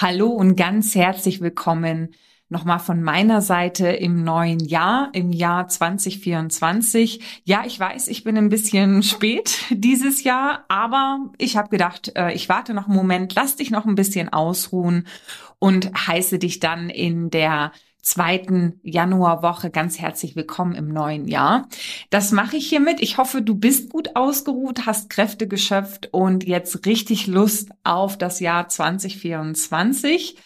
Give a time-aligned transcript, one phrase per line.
[0.00, 2.14] Hallo und ganz herzlich willkommen
[2.48, 7.42] nochmal von meiner Seite im neuen Jahr, im Jahr 2024.
[7.42, 12.32] Ja, ich weiß, ich bin ein bisschen spät dieses Jahr, aber ich habe gedacht, äh,
[12.32, 15.08] ich warte noch einen Moment, lass dich noch ein bisschen ausruhen
[15.58, 17.72] und heiße dich dann in der
[18.02, 21.68] zweiten Januarwoche ganz herzlich willkommen im neuen Jahr.
[22.10, 23.00] Das mache ich hiermit.
[23.00, 28.40] Ich hoffe, du bist gut ausgeruht, hast Kräfte geschöpft und jetzt richtig Lust auf das
[28.40, 30.36] Jahr 2024.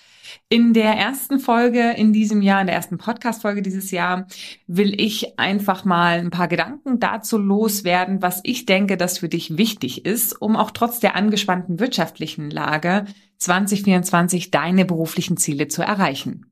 [0.49, 4.27] In der ersten Folge in diesem Jahr, in der ersten Podcast-Folge dieses Jahr,
[4.67, 9.57] will ich einfach mal ein paar Gedanken dazu loswerden, was ich denke, dass für dich
[9.57, 13.07] wichtig ist, um auch trotz der angespannten wirtschaftlichen Lage
[13.39, 16.52] 2024 deine beruflichen Ziele zu erreichen.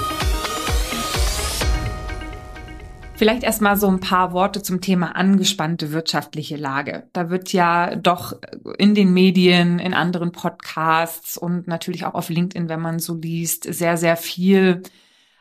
[3.21, 7.03] Vielleicht erstmal so ein paar Worte zum Thema angespannte wirtschaftliche Lage.
[7.13, 8.33] Da wird ja doch
[8.79, 13.71] in den Medien, in anderen Podcasts und natürlich auch auf LinkedIn, wenn man so liest,
[13.71, 14.81] sehr, sehr viel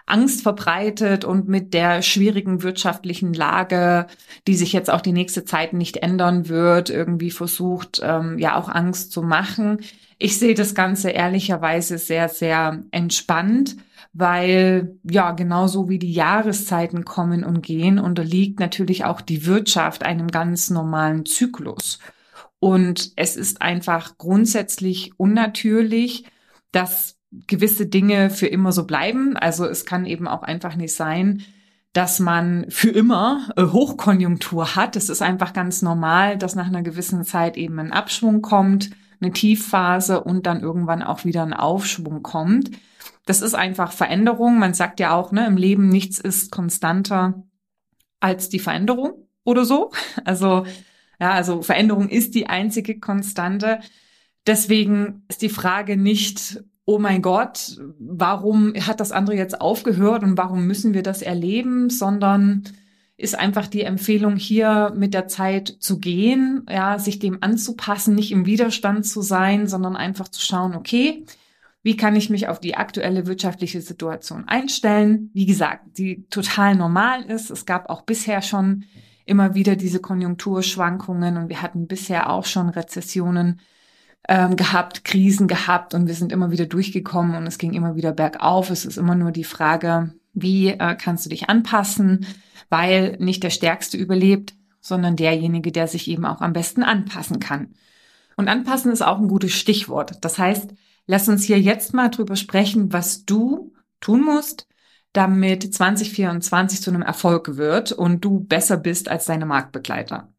[0.04, 4.08] Angst verbreitet und mit der schwierigen wirtschaftlichen Lage,
[4.46, 8.68] die sich jetzt auch die nächste Zeit nicht ändern wird, irgendwie versucht, ähm, ja auch
[8.68, 9.78] Angst zu machen.
[10.18, 13.76] Ich sehe das Ganze ehrlicherweise sehr, sehr entspannt
[14.12, 20.28] weil ja genauso wie die Jahreszeiten kommen und gehen, unterliegt natürlich auch die Wirtschaft einem
[20.28, 22.00] ganz normalen Zyklus.
[22.58, 26.24] Und es ist einfach grundsätzlich unnatürlich,
[26.72, 27.16] dass
[27.46, 29.36] gewisse Dinge für immer so bleiben.
[29.36, 31.42] Also es kann eben auch einfach nicht sein,
[31.92, 34.96] dass man für immer äh, Hochkonjunktur hat.
[34.96, 39.32] Es ist einfach ganz normal, dass nach einer gewissen Zeit eben ein Abschwung kommt, eine
[39.32, 42.70] Tiefphase und dann irgendwann auch wieder ein Aufschwung kommt.
[43.30, 44.58] Das ist einfach Veränderung.
[44.58, 47.44] Man sagt ja auch, ne, im Leben nichts ist konstanter
[48.18, 49.92] als die Veränderung oder so.
[50.24, 50.66] Also,
[51.20, 53.78] ja, also Veränderung ist die einzige Konstante.
[54.48, 60.36] Deswegen ist die Frage nicht, oh mein Gott, warum hat das andere jetzt aufgehört und
[60.36, 62.64] warum müssen wir das erleben, sondern
[63.16, 68.32] ist einfach die Empfehlung hier mit der Zeit zu gehen, ja, sich dem anzupassen, nicht
[68.32, 71.24] im Widerstand zu sein, sondern einfach zu schauen, okay,
[71.82, 75.30] wie kann ich mich auf die aktuelle wirtschaftliche Situation einstellen?
[75.32, 77.50] Wie gesagt, die total normal ist.
[77.50, 78.84] Es gab auch bisher schon
[79.24, 83.60] immer wieder diese Konjunkturschwankungen und wir hatten bisher auch schon Rezessionen
[84.28, 88.12] ähm, gehabt, Krisen gehabt und wir sind immer wieder durchgekommen und es ging immer wieder
[88.12, 88.70] bergauf.
[88.70, 92.26] Es ist immer nur die Frage, wie äh, kannst du dich anpassen,
[92.68, 97.74] weil nicht der Stärkste überlebt, sondern derjenige, der sich eben auch am besten anpassen kann.
[98.36, 100.18] Und anpassen ist auch ein gutes Stichwort.
[100.22, 100.74] Das heißt,
[101.12, 104.68] Lass uns hier jetzt mal drüber sprechen, was du tun musst,
[105.12, 110.32] damit 2024 zu einem Erfolg wird und du besser bist als deine Marktbegleiter.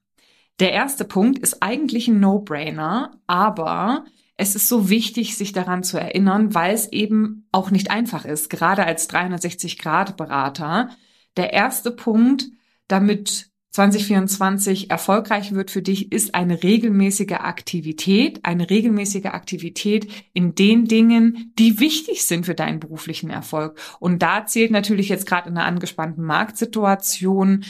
[0.62, 4.06] Der erste Punkt ist eigentlich ein No-Brainer, aber
[4.38, 8.50] es ist so wichtig, sich daran zu erinnern, weil es eben auch nicht einfach ist,
[8.50, 10.92] gerade als 360-Grad-Berater.
[11.36, 12.48] Der erste Punkt,
[12.88, 20.86] damit 2024 erfolgreich wird für dich, ist eine regelmäßige Aktivität, eine regelmäßige Aktivität in den
[20.86, 23.80] Dingen, die wichtig sind für deinen beruflichen Erfolg.
[24.02, 27.64] Und da zählt natürlich jetzt gerade in einer angespannten Marktsituation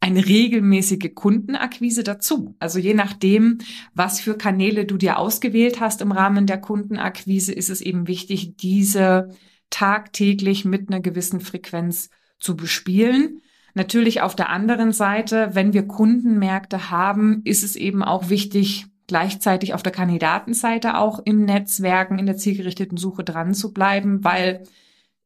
[0.00, 2.54] eine regelmäßige Kundenakquise dazu.
[2.58, 3.58] Also je nachdem,
[3.94, 8.56] was für Kanäle du dir ausgewählt hast im Rahmen der Kundenakquise, ist es eben wichtig,
[8.56, 9.34] diese
[9.70, 13.40] tagtäglich mit einer gewissen Frequenz zu bespielen.
[13.74, 19.74] Natürlich auf der anderen Seite, wenn wir Kundenmärkte haben, ist es eben auch wichtig, gleichzeitig
[19.74, 24.62] auf der Kandidatenseite auch im Netzwerken, in der zielgerichteten Suche dran zu bleiben, weil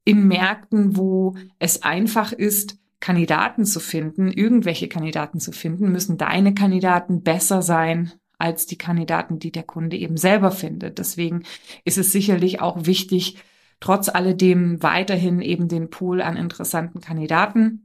[0.05, 6.55] in Märkten, wo es einfach ist, Kandidaten zu finden, irgendwelche Kandidaten zu finden, müssen deine
[6.55, 10.99] Kandidaten besser sein als die Kandidaten, die der Kunde eben selber findet.
[10.99, 11.43] Deswegen
[11.85, 13.37] ist es sicherlich auch wichtig,
[13.81, 17.84] trotz alledem weiterhin eben den Pool an interessanten Kandidaten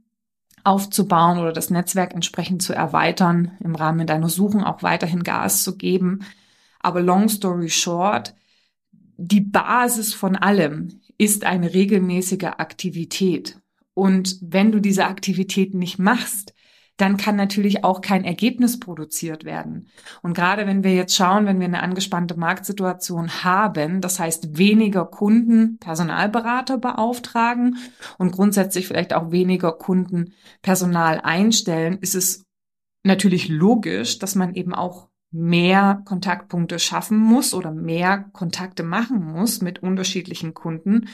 [0.64, 5.76] aufzubauen oder das Netzwerk entsprechend zu erweitern, im Rahmen deiner Suchen auch weiterhin Gas zu
[5.76, 6.20] geben.
[6.80, 8.34] Aber long story short,
[9.16, 13.60] die Basis von allem ist eine regelmäßige Aktivität.
[13.94, 16.54] Und wenn du diese Aktivität nicht machst,
[17.00, 19.88] dann kann natürlich auch kein Ergebnis produziert werden.
[20.22, 25.04] Und gerade wenn wir jetzt schauen, wenn wir eine angespannte Marktsituation haben, das heißt weniger
[25.04, 27.76] Kunden Personalberater beauftragen
[28.18, 32.44] und grundsätzlich vielleicht auch weniger Kunden Personal einstellen, ist es
[33.02, 39.62] natürlich logisch, dass man eben auch mehr Kontaktpunkte schaffen muss oder mehr Kontakte machen muss
[39.62, 41.08] mit unterschiedlichen Kunden,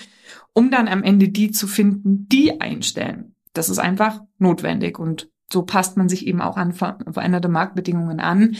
[0.55, 3.35] um dann am Ende die zu finden, die einstellen.
[3.53, 8.57] Das ist einfach notwendig und so passt man sich eben auch an veränderte Marktbedingungen an.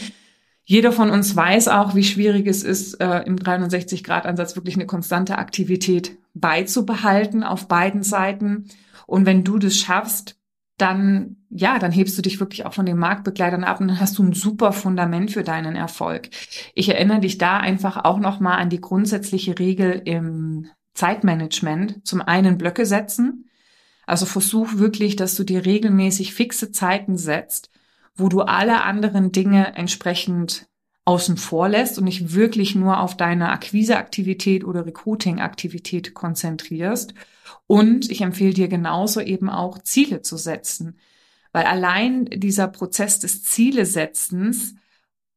[0.63, 5.37] Jeder von uns weiß auch, wie schwierig es ist, äh, im 360-Grad-Ansatz wirklich eine konstante
[5.37, 8.65] Aktivität beizubehalten auf beiden Seiten.
[9.05, 10.37] Und wenn du das schaffst,
[10.77, 14.17] dann, ja, dann hebst du dich wirklich auch von den Marktbegleitern ab und dann hast
[14.17, 16.29] du ein super Fundament für deinen Erfolg.
[16.75, 22.05] Ich erinnere dich da einfach auch nochmal an die grundsätzliche Regel im Zeitmanagement.
[22.05, 23.46] Zum einen Blöcke setzen.
[24.07, 27.69] Also versuch wirklich, dass du dir regelmäßig fixe Zeiten setzt,
[28.15, 30.67] wo du alle anderen Dinge entsprechend
[31.05, 37.13] außen vor lässt und dich wirklich nur auf deine Akquiseaktivität oder Recruiting-Aktivität konzentrierst
[37.67, 40.97] und ich empfehle dir genauso eben auch Ziele zu setzen,
[41.51, 44.75] weil allein dieser Prozess des Zielesetzens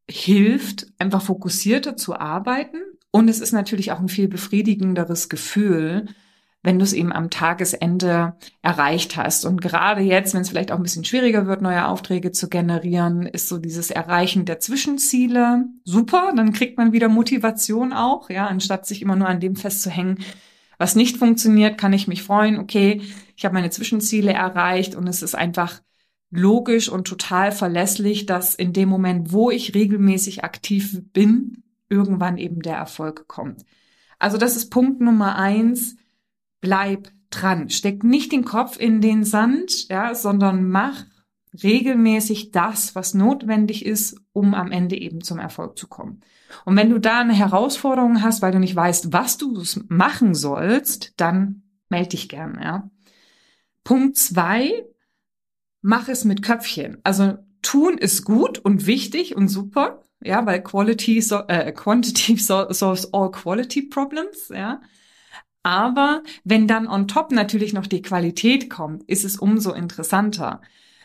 [0.08, 2.78] hilft, einfach fokussierter zu arbeiten.
[3.12, 6.06] Und es ist natürlich auch ein viel befriedigenderes Gefühl,
[6.62, 9.46] wenn du es eben am Tagesende erreicht hast.
[9.46, 13.26] Und gerade jetzt, wenn es vielleicht auch ein bisschen schwieriger wird, neue Aufträge zu generieren,
[13.26, 16.32] ist so dieses Erreichen der Zwischenziele super.
[16.36, 20.18] Dann kriegt man wieder Motivation auch, ja, anstatt sich immer nur an dem festzuhängen,
[20.76, 23.02] was nicht funktioniert, kann ich mich freuen, okay,
[23.36, 25.82] ich habe meine Zwischenziele erreicht und es ist einfach
[26.30, 32.62] logisch und total verlässlich, dass in dem Moment, wo ich regelmäßig aktiv bin, irgendwann eben
[32.62, 33.66] der Erfolg kommt.
[34.18, 35.96] Also das ist Punkt Nummer eins.
[36.60, 37.70] Bleib dran.
[37.70, 41.04] Steck nicht den Kopf in den Sand, ja, sondern mach
[41.62, 46.20] regelmäßig das, was notwendig ist, um am Ende eben zum Erfolg zu kommen.
[46.64, 51.14] Und wenn du da eine Herausforderung hast, weil du nicht weißt, was du machen sollst,
[51.16, 52.90] dann melde dich gern, ja.
[53.84, 54.84] Punkt zwei,
[55.82, 56.98] mach es mit Köpfchen.
[57.02, 63.12] Also tun ist gut und wichtig und super, ja, weil Quality, so, äh, Quantity solves
[63.12, 64.80] all quality problems, ja.
[65.62, 70.60] Aber wenn dann on top natürlich noch die Qualität kommt, ist es umso interessanter.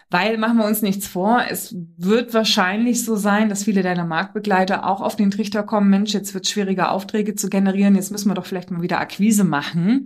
[0.09, 4.85] Weil machen wir uns nichts vor, es wird wahrscheinlich so sein, dass viele deiner Marktbegleiter
[4.85, 8.29] auch auf den Trichter kommen, Mensch, jetzt wird es schwieriger, Aufträge zu generieren, jetzt müssen
[8.29, 10.05] wir doch vielleicht mal wieder Akquise machen.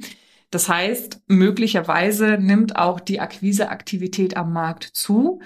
[0.52, 5.42] Das heißt, möglicherweise nimmt auch die Akquiseaktivität am Markt zu.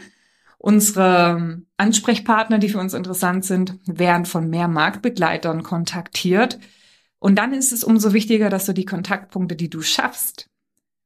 [0.59, 6.57] Unsere Ansprechpartner, die für uns interessant sind, werden von mehr Marktbegleitern kontaktiert.
[7.23, 10.49] Und dann ist es umso wichtiger, dass du die Kontaktpunkte, die du schaffst,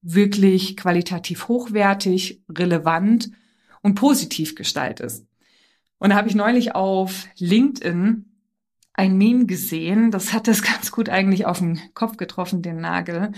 [0.02, 3.30] wirklich qualitativ hochwertig, relevant
[3.84, 5.28] und positiv gestaltest.
[6.00, 8.26] Und da habe ich neulich auf LinkedIn
[8.94, 13.32] ein Meme gesehen, das hat das ganz gut eigentlich auf den Kopf getroffen, den Nagel.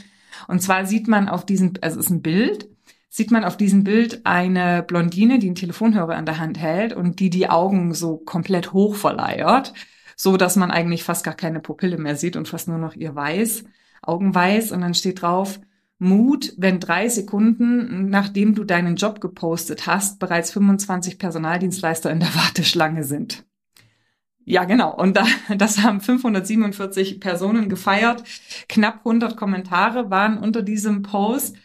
[0.47, 2.69] Und zwar sieht man auf diesem, also es ist ein Bild,
[3.09, 7.19] sieht man auf diesem Bild eine Blondine, die einen Telefonhörer in der Hand hält und
[7.19, 9.73] die die Augen so komplett hoch verleiert,
[10.21, 13.15] so dass man eigentlich fast gar keine Pupille mehr sieht und fast nur noch ihr
[13.15, 13.63] Weiß,
[14.01, 14.73] Augenweiß.
[14.73, 15.61] Und dann steht drauf,
[15.97, 22.35] Mut, wenn drei Sekunden, nachdem du deinen Job gepostet hast, bereits 25 Personaldienstleister in der
[22.35, 23.45] Warteschlange sind.
[24.43, 24.93] Ja, genau.
[24.93, 25.25] Und da,
[25.57, 28.25] das haben 547 Personen gefeiert.
[28.67, 31.55] Knapp 100 Kommentare waren unter diesem Post.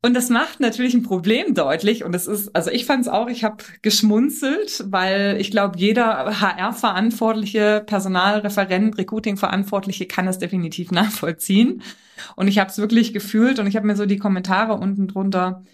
[0.00, 2.04] Und das macht natürlich ein Problem deutlich.
[2.04, 6.40] Und es ist, also ich fand es auch, ich habe geschmunzelt, weil ich glaube, jeder
[6.40, 11.82] HR-Verantwortliche, Personalreferent, Recruiting-Verantwortliche kann es definitiv nachvollziehen.
[12.36, 15.64] Und ich habe es wirklich gefühlt und ich habe mir so die Kommentare unten drunter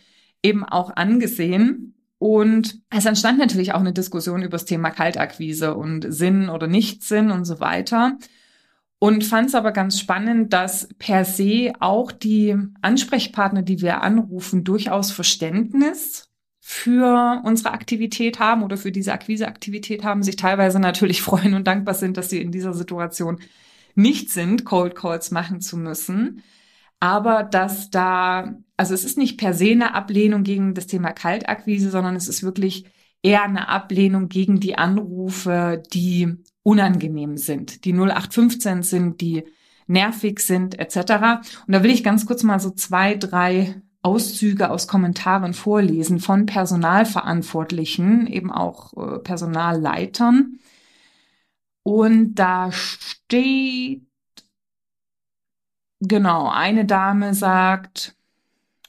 [0.42, 1.94] eben auch angesehen.
[2.18, 7.30] Und es entstand natürlich auch eine Diskussion über das Thema Kaltakquise und Sinn oder Nichtsinn
[7.30, 8.16] und so weiter
[9.04, 14.64] und fand es aber ganz spannend, dass per se auch die Ansprechpartner, die wir anrufen,
[14.64, 21.52] durchaus Verständnis für unsere Aktivität haben oder für diese Akquiseaktivität haben, sich teilweise natürlich freuen
[21.52, 23.40] und dankbar sind, dass sie in dieser Situation
[23.94, 26.42] nicht sind, Cold Calls machen zu müssen.
[26.98, 31.90] Aber dass da, also es ist nicht per se eine Ablehnung gegen das Thema Kaltakquise,
[31.90, 32.86] sondern es ist wirklich
[33.20, 39.44] eher eine Ablehnung gegen die Anrufe, die unangenehm sind, die 0815 sind, die
[39.86, 40.96] nervig sind, etc.
[41.66, 46.46] Und da will ich ganz kurz mal so zwei, drei Auszüge aus Kommentaren vorlesen von
[46.46, 50.58] Personalverantwortlichen, eben auch äh, Personalleitern.
[51.82, 54.02] Und da steht,
[56.00, 58.16] genau, eine Dame sagt,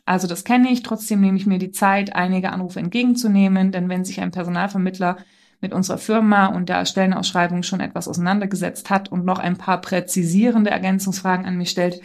[0.05, 4.05] also das kenne ich, trotzdem nehme ich mir die Zeit, einige Anrufe entgegenzunehmen, denn wenn
[4.05, 5.17] sich ein Personalvermittler
[5.61, 10.69] mit unserer Firma und der Stellenausschreibung schon etwas auseinandergesetzt hat und noch ein paar präzisierende
[10.69, 12.01] Ergänzungsfragen an mich stellt,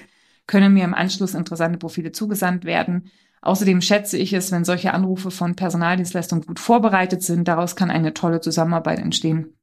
[0.46, 3.10] können mir im Anschluss interessante Profile zugesandt werden.
[3.42, 7.48] Außerdem schätze ich es, wenn solche Anrufe von Personaldienstleistungen gut vorbereitet sind.
[7.48, 9.54] Daraus kann eine tolle Zusammenarbeit entstehen.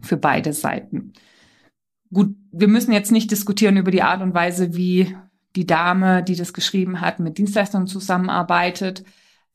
[0.00, 1.12] für beide Seiten.
[2.12, 5.16] Gut, wir müssen jetzt nicht diskutieren über die Art und Weise, wie
[5.56, 9.02] die Dame, die das geschrieben hat, mit Dienstleistern zusammenarbeitet.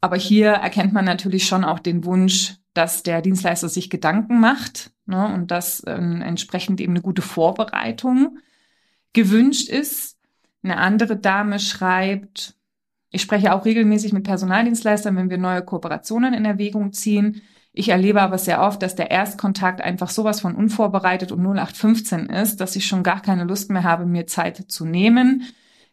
[0.02, 4.92] Aber hier erkennt man natürlich schon auch den Wunsch, dass der Dienstleister sich Gedanken macht
[5.06, 8.38] ne, und dass äh, entsprechend eben eine gute Vorbereitung
[9.14, 10.18] gewünscht ist.
[10.64, 12.56] Eine andere Dame schreibt,
[13.10, 17.44] ich spreche auch regelmäßig mit Personaldienstleistern, wenn wir neue Kooperationen in Erwägung ziehen.
[17.72, 22.58] Ich erlebe aber sehr oft, dass der Erstkontakt einfach sowas von unvorbereitet und 0815 ist,
[22.58, 25.44] dass ich schon gar keine Lust mehr habe, mir Zeit zu nehmen.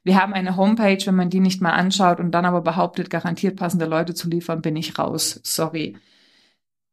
[0.03, 3.57] Wir haben eine Homepage, wenn man die nicht mal anschaut und dann aber behauptet, garantiert
[3.57, 5.41] passende Leute zu liefern, bin ich raus.
[5.43, 5.97] Sorry.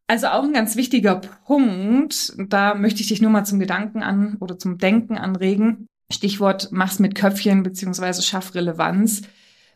[0.07, 4.37] Also auch ein ganz wichtiger Punkt, da möchte ich dich nur mal zum Gedanken an
[4.39, 5.87] oder zum Denken anregen.
[6.09, 9.23] Stichwort mach's mit Köpfchen beziehungsweise schaff Relevanz.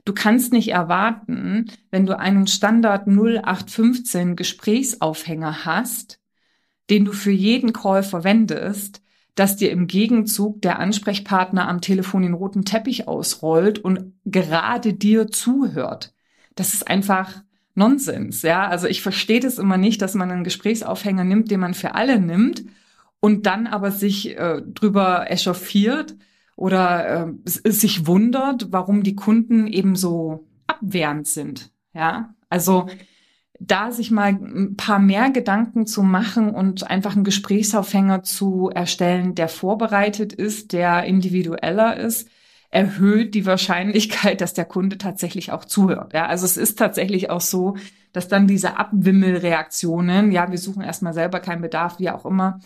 [0.06, 6.20] Du kannst nicht erwarten, wenn du einen Standard 0815 Gesprächsaufhänger hast,
[6.90, 9.02] den du für jeden Call verwendest,
[9.36, 15.28] dass dir im Gegenzug der Ansprechpartner am Telefon den roten Teppich ausrollt und gerade dir
[15.28, 16.14] zuhört.
[16.56, 17.44] Das ist einfach
[17.76, 18.68] Nonsens, ja.
[18.68, 22.20] Also ich verstehe das immer nicht, dass man einen Gesprächsaufhänger nimmt, den man für alle
[22.20, 22.64] nimmt
[23.20, 26.16] und dann aber sich äh, drüber echauffiert
[26.56, 32.34] oder äh, sich wundert, warum die Kunden eben so abwehrend sind, ja.
[32.50, 32.88] Also
[33.64, 39.36] da sich mal ein paar mehr Gedanken zu machen und einfach einen Gesprächsaufhänger zu erstellen,
[39.36, 42.28] der vorbereitet ist, der individueller ist,
[42.72, 46.14] erhöht die Wahrscheinlichkeit, dass der Kunde tatsächlich auch zuhört.
[46.14, 47.76] Ja, also es ist tatsächlich auch so,
[48.14, 52.60] dass dann diese Abwimmelreaktionen, ja, wir suchen erstmal selber keinen Bedarf, wie auch immer,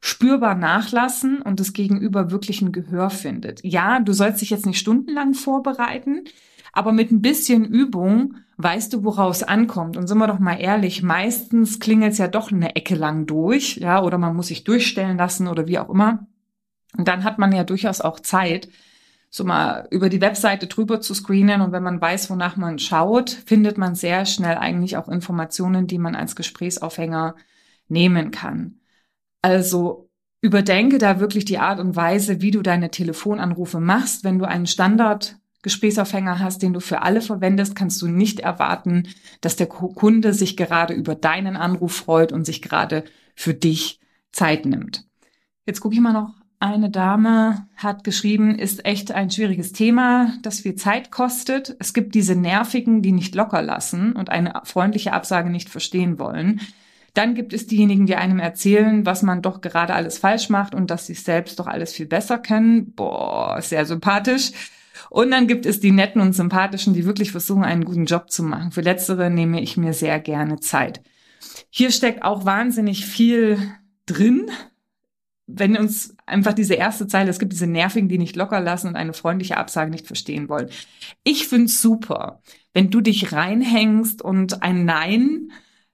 [0.00, 3.64] spürbar nachlassen und das Gegenüber wirklich ein Gehör findet.
[3.64, 6.24] Ja, du sollst dich jetzt nicht stundenlang vorbereiten,
[6.72, 9.96] aber mit ein bisschen Übung weißt du, woraus ankommt.
[9.96, 13.76] Und sind wir doch mal ehrlich, meistens klingelt es ja doch eine Ecke lang durch,
[13.76, 16.26] ja, oder man muss sich durchstellen lassen oder wie auch immer.
[16.96, 18.68] Und dann hat man ja durchaus auch Zeit,
[19.34, 21.62] so mal über die Webseite drüber zu screenen.
[21.62, 25.98] Und wenn man weiß, wonach man schaut, findet man sehr schnell eigentlich auch Informationen, die
[25.98, 27.34] man als Gesprächsaufhänger
[27.88, 28.80] nehmen kann.
[29.40, 30.10] Also
[30.42, 34.22] überdenke da wirklich die Art und Weise, wie du deine Telefonanrufe machst.
[34.22, 39.08] Wenn du einen Standard Gesprächsaufhänger hast, den du für alle verwendest, kannst du nicht erwarten,
[39.40, 43.98] dass der Kunde sich gerade über deinen Anruf freut und sich gerade für dich
[44.30, 45.06] Zeit nimmt.
[45.64, 46.41] Jetzt gucke ich mal noch.
[46.62, 51.74] Eine Dame hat geschrieben, ist echt ein schwieriges Thema, das viel Zeit kostet.
[51.80, 56.60] Es gibt diese Nervigen, die nicht locker lassen und eine freundliche Absage nicht verstehen wollen.
[57.14, 60.92] Dann gibt es diejenigen, die einem erzählen, was man doch gerade alles falsch macht und
[60.92, 62.92] dass sie selbst doch alles viel besser können.
[62.92, 64.52] Boah, sehr sympathisch.
[65.10, 68.44] Und dann gibt es die netten und sympathischen, die wirklich versuchen, einen guten Job zu
[68.44, 68.70] machen.
[68.70, 71.02] Für letztere nehme ich mir sehr gerne Zeit.
[71.70, 73.58] Hier steckt auch wahnsinnig viel
[74.06, 74.48] drin.
[75.46, 78.96] Wenn uns einfach diese erste Zeile, es gibt diese Nervigen, die nicht locker lassen und
[78.96, 80.70] eine freundliche Absage nicht verstehen wollen.
[81.24, 82.40] Ich find's super,
[82.72, 85.50] wenn du dich reinhängst und ein Nein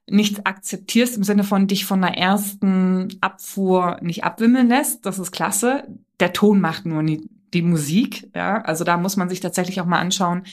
[0.09, 5.05] nicht akzeptierst im Sinne von dich von der ersten Abfuhr nicht abwimmeln lässt.
[5.05, 5.83] Das ist klasse.
[6.19, 8.29] Der Ton macht nur die Musik.
[8.35, 10.43] Ja, also da muss man sich tatsächlich auch mal anschauen,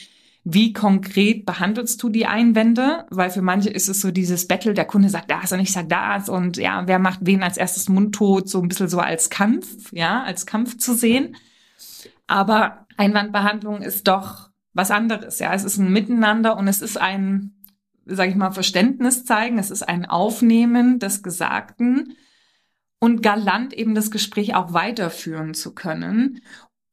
[0.49, 3.05] wie konkret behandelst du die Einwände?
[3.09, 5.89] Weil für manche ist es so dieses Battle, der Kunde sagt das und ich sag
[5.89, 9.91] das und ja, wer macht wen als erstes mundtot, so ein bisschen so als Kampf,
[9.91, 11.35] ja, als Kampf zu sehen.
[12.27, 15.53] Aber Einwandbehandlung ist doch was anderes, ja.
[15.53, 17.53] Es ist ein Miteinander und es ist ein,
[18.05, 22.15] sage ich mal, Verständnis zeigen, es ist ein Aufnehmen des Gesagten
[22.99, 26.39] und galant eben das Gespräch auch weiterführen zu können.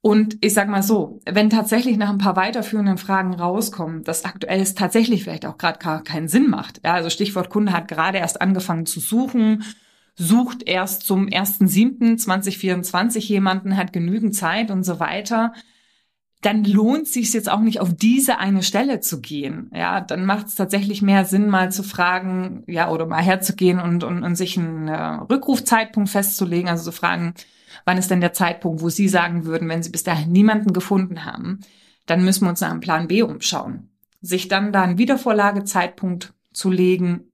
[0.05, 4.61] Und ich sag mal so, wenn tatsächlich nach ein paar weiterführenden Fragen rauskommen, dass aktuell
[4.61, 6.83] es tatsächlich vielleicht auch gerade gar keinen Sinn macht.
[6.85, 9.65] Ja, also Stichwort Kunde hat gerade erst angefangen zu suchen,
[10.15, 15.55] sucht erst zum 1.7.2024 jemanden, hat genügend Zeit und so weiter,
[16.43, 19.71] dann lohnt sich jetzt auch nicht auf diese eine Stelle zu gehen.
[19.73, 24.05] Ja, dann macht es tatsächlich mehr Sinn, mal zu fragen, ja, oder mal herzugehen und,
[24.05, 27.33] und, und sich einen äh, Rückrufzeitpunkt festzulegen, also zu fragen,
[27.85, 31.25] wann ist denn der Zeitpunkt, wo Sie sagen würden, wenn Sie bis dahin niemanden gefunden
[31.25, 31.61] haben,
[32.07, 33.91] dann müssen wir uns nach einem Plan B umschauen.
[34.21, 37.31] Sich dann da einen Wiedervorlagezeitpunkt zu legen,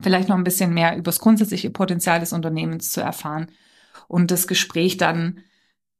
[0.00, 3.48] vielleicht noch ein bisschen mehr über das grundsätzliche Potenzial des Unternehmens zu erfahren
[4.08, 5.40] und das Gespräch dann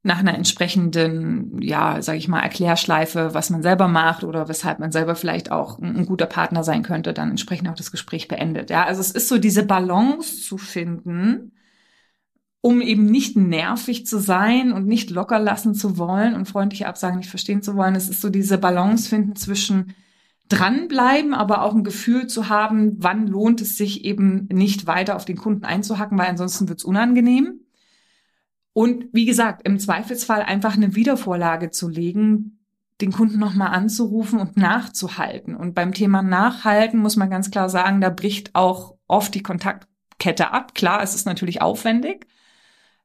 [0.02, 4.92] nach einer entsprechenden, ja, sage ich mal, Erklärschleife, was man selber macht oder weshalb man
[4.92, 8.70] selber vielleicht auch ein, ein, guter Partner sein könnte, dann entsprechend auch das Gespräch beendet.
[8.70, 11.55] Ja, also es ist so diese Balance zu finden
[12.66, 17.18] um eben nicht nervig zu sein und nicht locker lassen zu wollen und freundliche Absagen
[17.18, 17.94] nicht verstehen zu wollen.
[17.94, 19.94] Es ist so diese Balance finden zwischen
[20.48, 25.24] dranbleiben, aber auch ein Gefühl zu haben, wann lohnt es sich eben nicht weiter auf
[25.24, 27.60] den Kunden einzuhacken, weil ansonsten wird's unangenehm.
[28.72, 32.58] Und wie gesagt, im Zweifelsfall einfach eine Wiedervorlage zu legen,
[33.00, 35.54] den Kunden nochmal anzurufen und nachzuhalten.
[35.54, 40.50] Und beim Thema Nachhalten muss man ganz klar sagen, da bricht auch oft die Kontaktkette
[40.50, 40.74] ab.
[40.74, 42.26] Klar, es ist natürlich aufwendig.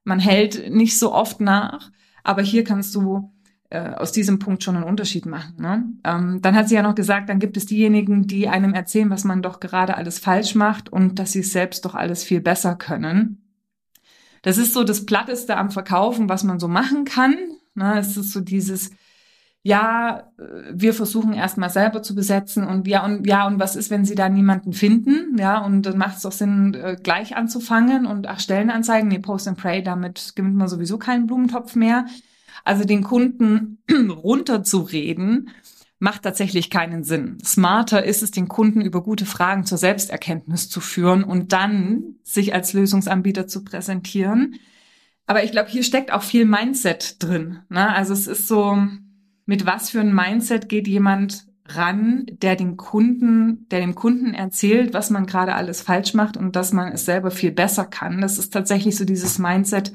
[0.04, 1.92] Man hält nicht so oft nach,
[2.24, 3.32] aber hier kannst du
[3.70, 5.56] äh, aus diesem Punkt schon einen Unterschied machen.
[5.58, 5.86] Ne?
[6.04, 9.24] Ähm, dann hat sie ja noch gesagt, dann gibt es diejenigen, die einem erzählen, was
[9.24, 12.76] man doch gerade alles falsch macht und dass sie es selbst doch alles viel besser
[12.76, 13.42] können.
[14.42, 17.36] Das ist so das Platteste am Verkaufen, was man so machen kann.
[17.76, 17.98] Ne?
[17.98, 18.92] Es ist so dieses,
[19.64, 20.32] ja,
[20.72, 24.16] wir versuchen erstmal selber zu besetzen und ja und ja und was ist, wenn sie
[24.16, 28.40] da niemanden finden, ja und dann macht es doch Sinn, äh, gleich anzufangen und ach
[28.40, 32.06] Stellenanzeigen, nee, Post and Pray, damit gewinnt man sowieso keinen Blumentopf mehr.
[32.64, 35.50] Also den Kunden runterzureden,
[36.02, 37.38] macht tatsächlich keinen Sinn.
[37.46, 42.56] Smarter ist es, den Kunden über gute Fragen zur Selbsterkenntnis zu führen und dann sich
[42.56, 44.56] als Lösungsanbieter zu präsentieren.
[45.28, 47.60] Aber ich glaube, hier steckt auch viel Mindset drin.
[47.70, 47.88] Ne?
[47.94, 48.80] Also es ist so,
[49.52, 54.94] mit was für ein Mindset geht jemand ran, der den Kunden, der dem Kunden erzählt,
[54.94, 58.22] was man gerade alles falsch macht und dass man es selber viel besser kann.
[58.22, 59.92] Das ist tatsächlich so dieses Mindset,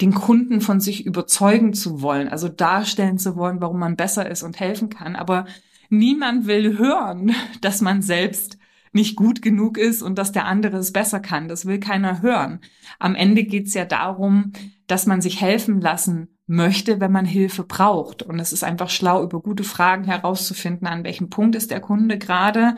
[0.00, 4.42] den Kunden von sich überzeugen zu wollen, also darstellen zu wollen, warum man besser ist
[4.42, 5.16] und helfen kann.
[5.16, 5.44] Aber
[5.90, 8.56] niemand will hören, dass man selbst
[8.94, 11.48] nicht gut genug ist und dass der andere es besser kann.
[11.48, 12.60] Das will keiner hören.
[12.98, 14.54] Am Ende geht es ja darum,
[14.86, 18.22] dass man sich helfen lassen möchte, wenn man Hilfe braucht.
[18.22, 22.18] Und es ist einfach schlau, über gute Fragen herauszufinden, an welchem Punkt ist der Kunde
[22.18, 22.76] gerade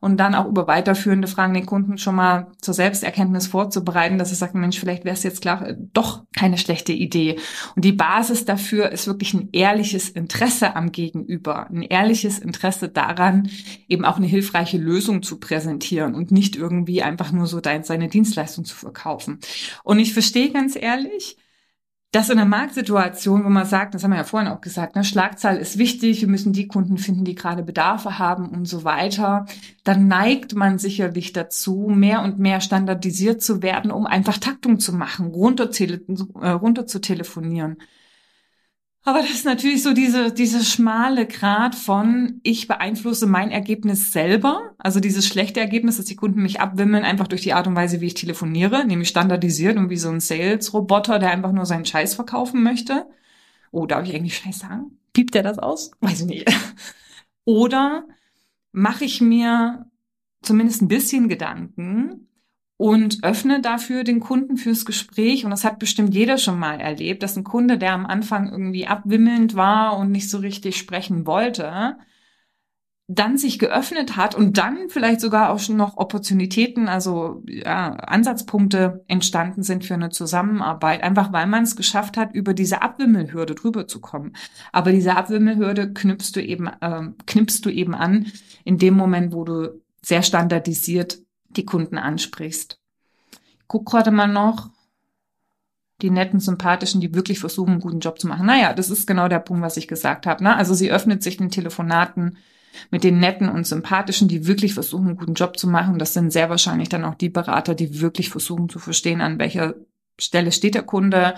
[0.00, 4.36] und dann auch über weiterführende Fragen den Kunden schon mal zur Selbsterkenntnis vorzubereiten, dass er
[4.36, 7.38] sagt, Mensch, vielleicht wäre es jetzt klar, äh, doch keine schlechte Idee.
[7.76, 13.50] Und die Basis dafür ist wirklich ein ehrliches Interesse am Gegenüber, ein ehrliches Interesse daran,
[13.88, 18.64] eben auch eine hilfreiche Lösung zu präsentieren und nicht irgendwie einfach nur so seine Dienstleistung
[18.64, 19.38] zu verkaufen.
[19.84, 21.36] Und ich verstehe ganz ehrlich,
[22.12, 25.04] das in einer Marktsituation, wo man sagt, das haben wir ja vorhin auch gesagt, ne,
[25.04, 29.46] Schlagzahl ist wichtig, wir müssen die Kunden finden, die gerade Bedarfe haben und so weiter,
[29.84, 34.92] dann neigt man sicherlich dazu, mehr und mehr standardisiert zu werden, um einfach Taktung zu
[34.92, 37.76] machen, runter, äh, runter zu telefonieren.
[39.02, 44.74] Aber das ist natürlich so diese, diese schmale Grad von, ich beeinflusse mein Ergebnis selber.
[44.76, 48.02] Also dieses schlechte Ergebnis, dass die Kunden mich abwimmeln, einfach durch die Art und Weise,
[48.02, 52.14] wie ich telefoniere, nämlich standardisiert und wie so ein Sales-Roboter, der einfach nur seinen Scheiß
[52.14, 53.06] verkaufen möchte.
[53.72, 54.98] Oh, darf ich eigentlich Scheiß sagen?
[55.14, 55.92] Piept der das aus?
[56.00, 56.52] Weiß ich nicht.
[57.44, 58.04] Oder
[58.72, 59.86] mache ich mir
[60.42, 62.28] zumindest ein bisschen Gedanken,
[62.80, 65.44] und öffne dafür den Kunden fürs Gespräch.
[65.44, 68.86] Und das hat bestimmt jeder schon mal erlebt, dass ein Kunde, der am Anfang irgendwie
[68.86, 71.98] abwimmelnd war und nicht so richtig sprechen wollte,
[73.06, 79.04] dann sich geöffnet hat und dann vielleicht sogar auch schon noch Opportunitäten, also ja, Ansatzpunkte
[79.08, 83.88] entstanden sind für eine Zusammenarbeit, einfach weil man es geschafft hat, über diese Abwimmelhürde drüber
[83.88, 84.32] zu kommen.
[84.72, 88.32] Aber diese Abwimmelhürde knüpfst du eben, äh, knippst du eben an
[88.64, 91.18] in dem Moment, wo du sehr standardisiert
[91.50, 92.78] die Kunden ansprichst.
[93.66, 94.70] Guck gerade mal noch
[96.02, 98.46] die netten, sympathischen, die wirklich versuchen, einen guten Job zu machen.
[98.46, 100.42] Naja, das ist genau der Punkt, was ich gesagt habe.
[100.42, 100.56] Ne?
[100.56, 102.38] Also sie öffnet sich den Telefonaten
[102.90, 105.98] mit den netten und sympathischen, die wirklich versuchen, einen guten Job zu machen.
[105.98, 109.74] Das sind sehr wahrscheinlich dann auch die Berater, die wirklich versuchen zu verstehen, an welcher
[110.18, 111.34] Stelle steht der Kunde,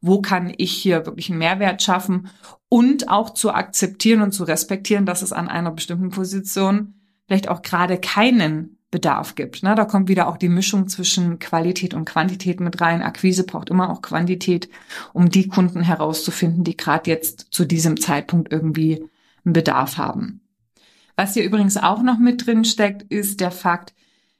[0.00, 2.28] wo kann ich hier wirklich einen Mehrwert schaffen
[2.68, 6.94] und auch zu akzeptieren und zu respektieren, dass es an einer bestimmten Position
[7.26, 9.62] vielleicht auch gerade keinen Bedarf gibt.
[9.62, 9.74] Ne?
[9.74, 13.02] Da kommt wieder auch die Mischung zwischen Qualität und Quantität mit rein.
[13.02, 14.68] Akquise braucht immer auch Quantität,
[15.12, 19.04] um die Kunden herauszufinden, die gerade jetzt zu diesem Zeitpunkt irgendwie
[19.44, 20.40] einen Bedarf haben.
[21.16, 23.94] Was hier übrigens auch noch mit drin steckt, ist der Fakt,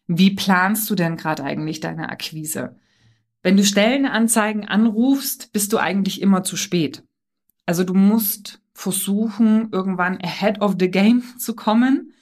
[0.06, 2.76] wie planst du denn gerade eigentlich deine Akquise?
[3.42, 7.02] Wenn du Stellenanzeigen anrufst, bist du eigentlich immer zu spät.
[7.64, 12.12] Also du musst versuchen, irgendwann ahead of the game zu kommen.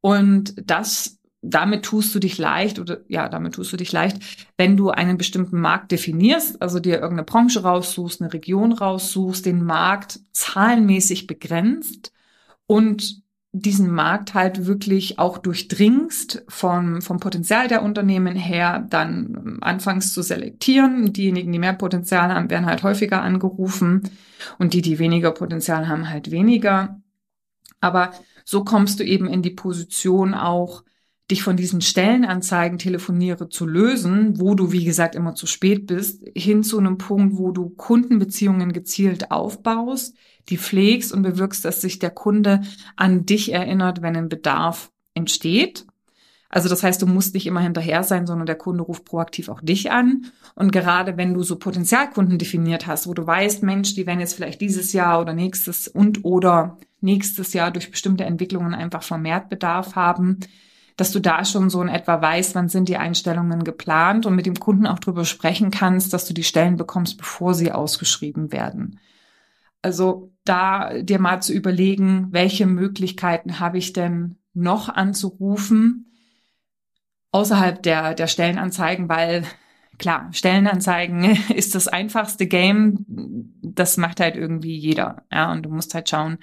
[0.00, 4.18] Und das damit tust du dich leicht oder ja, damit tust du dich leicht,
[4.58, 9.64] wenn du einen bestimmten Markt definierst, also dir irgendeine Branche raussuchst, eine Region raussuchst, den
[9.64, 12.12] Markt zahlenmäßig begrenzt
[12.66, 13.22] und
[13.52, 20.22] diesen Markt halt wirklich auch durchdringst vom, vom Potenzial der Unternehmen her, dann anfangs zu
[20.22, 21.12] selektieren.
[21.12, 24.02] Diejenigen, die mehr Potenzial haben, werden halt häufiger angerufen
[24.58, 27.00] und die, die weniger Potenzial haben, halt weniger.
[27.80, 28.12] Aber
[28.44, 30.84] so kommst du eben in die Position auch,
[31.30, 36.22] dich von diesen Stellenanzeigen telefoniere zu lösen, wo du, wie gesagt, immer zu spät bist,
[36.34, 40.16] hin zu einem Punkt, wo du Kundenbeziehungen gezielt aufbaust,
[40.48, 42.60] die pflegst und bewirkst, dass sich der Kunde
[42.96, 45.86] an dich erinnert, wenn ein Bedarf entsteht.
[46.48, 49.60] Also das heißt, du musst nicht immer hinterher sein, sondern der Kunde ruft proaktiv auch
[49.60, 50.26] dich an.
[50.56, 54.34] Und gerade wenn du so Potenzialkunden definiert hast, wo du weißt, Mensch, die werden jetzt
[54.34, 59.94] vielleicht dieses Jahr oder nächstes und oder nächstes Jahr durch bestimmte Entwicklungen einfach vermehrt Bedarf
[59.94, 60.40] haben,
[61.00, 64.44] dass du da schon so in etwa weißt, wann sind die Einstellungen geplant und mit
[64.44, 69.00] dem Kunden auch drüber sprechen kannst, dass du die Stellen bekommst, bevor sie ausgeschrieben werden.
[69.80, 76.12] Also da dir mal zu überlegen, welche Möglichkeiten habe ich denn noch anzurufen
[77.32, 79.44] außerhalb der, der Stellenanzeigen, weil
[79.96, 83.06] klar, Stellenanzeigen ist das einfachste Game.
[83.62, 85.24] Das macht halt irgendwie jeder.
[85.32, 86.36] Ja, und du musst halt schauen,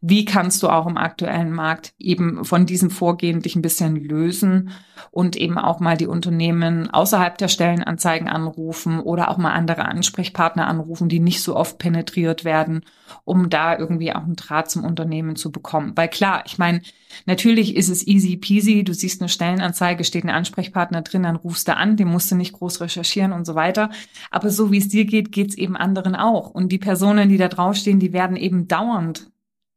[0.00, 4.70] wie kannst du auch im aktuellen Markt eben von diesem Vorgehen dich ein bisschen lösen
[5.10, 10.66] und eben auch mal die Unternehmen außerhalb der Stellenanzeigen anrufen oder auch mal andere Ansprechpartner
[10.66, 12.84] anrufen, die nicht so oft penetriert werden,
[13.24, 15.92] um da irgendwie auch einen Draht zum Unternehmen zu bekommen.
[15.96, 16.82] Weil klar, ich meine,
[17.26, 21.68] natürlich ist es easy peasy, du siehst eine Stellenanzeige, steht ein Ansprechpartner drin, dann rufst
[21.68, 23.90] du an, den musst du nicht groß recherchieren und so weiter.
[24.30, 26.50] Aber so wie es dir geht, geht's eben anderen auch.
[26.50, 29.30] Und die Personen, die da draufstehen, die werden eben dauernd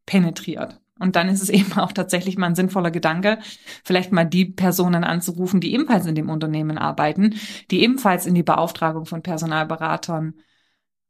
[0.07, 0.79] penetriert.
[0.99, 3.37] Und dann ist es eben auch tatsächlich mal ein sinnvoller Gedanke,
[3.83, 7.35] vielleicht mal die Personen anzurufen, die ebenfalls in dem Unternehmen arbeiten,
[7.69, 10.33] die ebenfalls in die Beauftragung von Personalberatern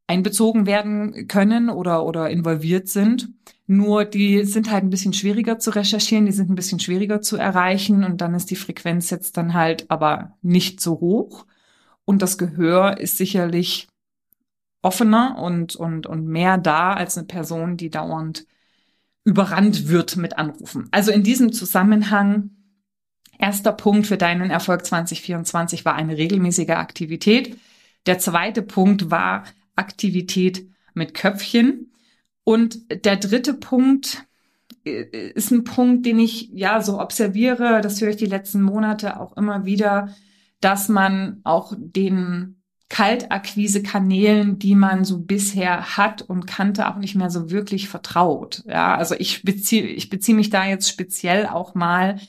[0.07, 3.29] einbezogen werden können oder, oder involviert sind.
[3.65, 7.35] Nur die sind halt ein bisschen schwieriger zu recherchieren, die sind ein bisschen schwieriger zu
[7.35, 11.45] erreichen und dann ist die Frequenz jetzt dann halt aber nicht so hoch.
[12.05, 13.89] Und das Gehör ist sicherlich
[14.81, 18.45] offener und, und, und mehr da als eine Person, die dauernd
[19.27, 20.87] überrannt wird mit Anrufen.
[20.91, 22.51] Also in diesem Zusammenhang,
[23.37, 27.57] erster Punkt für deinen Erfolg 2024 war eine regelmäßige Aktivität.
[28.05, 29.43] Der zweite Punkt war
[29.75, 31.91] Aktivität mit Köpfchen.
[32.45, 34.23] Und der dritte Punkt
[34.85, 39.19] äh, ist ein Punkt, den ich ja so observiere, das höre ich die letzten Monate
[39.19, 40.15] auch immer wieder,
[40.61, 42.56] dass man auch den
[42.89, 48.63] Kaltakquise-Kanälen, die man so bisher hat und kannte, auch nicht mehr so wirklich vertraut.
[48.65, 52.19] Ja, also ich beziehe ich beziehe mich da jetzt speziell auch mal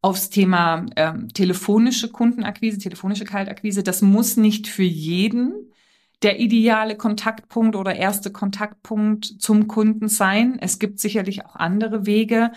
[0.00, 3.82] aufs Thema ähm, telefonische Kundenakquise, telefonische Kaltakquise.
[3.82, 5.72] Das muss nicht für jeden
[6.22, 10.58] der ideale Kontaktpunkt oder erste Kontaktpunkt zum Kunden sein.
[10.60, 12.52] Es gibt sicherlich auch andere Wege.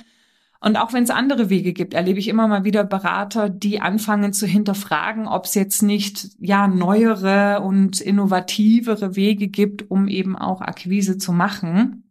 [0.64, 4.32] Und auch wenn es andere Wege gibt, erlebe ich immer mal wieder Berater, die anfangen
[4.32, 10.62] zu hinterfragen, ob es jetzt nicht ja neuere und innovativere Wege gibt, um eben auch
[10.62, 12.04] Akquise zu machen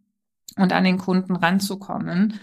[0.57, 2.41] und an den Kunden ranzukommen.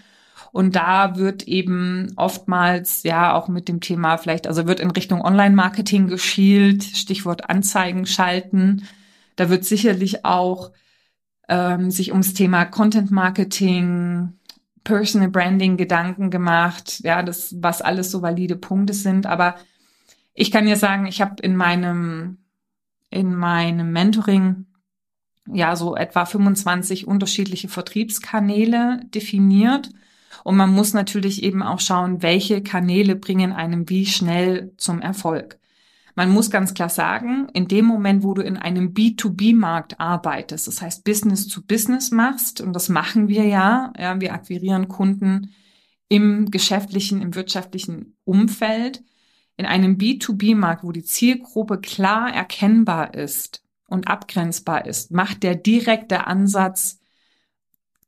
[0.51, 5.21] Und da wird eben oftmals ja auch mit dem Thema vielleicht, also wird in Richtung
[5.21, 8.85] Online-Marketing geschielt, Stichwort Anzeigen schalten.
[9.37, 10.73] Da wird sicherlich auch
[11.51, 14.38] ähm, sich ums Thema Content-Marketing,
[14.89, 19.27] Personal Branding Gedanken gemacht, ja, das, was alles so valide Punkte sind.
[19.27, 19.57] Aber
[20.33, 22.39] ich kann ja sagen, ich habe in meinem,
[23.11, 24.65] in meinem Mentoring
[25.53, 29.91] ja so etwa 25 unterschiedliche Vertriebskanäle definiert.
[30.43, 35.58] Und man muss natürlich eben auch schauen, welche Kanäle bringen einem wie schnell zum Erfolg.
[36.19, 40.83] Man muss ganz klar sagen, in dem Moment, wo du in einem B2B-Markt arbeitest, das
[40.83, 45.53] heißt Business zu Business machst, und das machen wir ja, ja wir akquirieren Kunden
[46.09, 49.05] im geschäftlichen, im wirtschaftlichen Umfeld,
[49.57, 56.27] in einem B2B-Markt, wo die Zielgruppe klar erkennbar ist und abgrenzbar ist, macht der direkte
[56.27, 56.99] Ansatz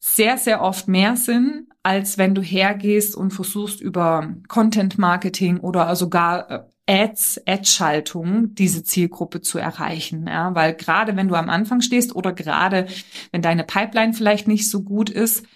[0.00, 5.94] sehr, sehr oft mehr Sinn, als wenn du hergehst und versuchst über Content Marketing oder
[5.94, 10.26] sogar äh, Ads, Ad-Schaltung diese Zielgruppe zu erreichen.
[10.26, 12.88] Ja, weil gerade wenn du am Anfang stehst oder gerade
[13.30, 15.46] wenn deine Pipeline vielleicht nicht so gut ist,